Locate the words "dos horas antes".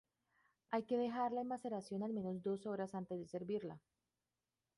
2.41-3.19